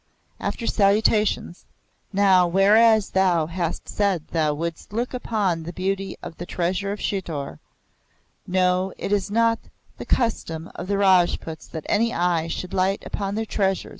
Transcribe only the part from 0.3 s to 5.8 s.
After salutations "Now whereas thou hast said thou wouldest look upon the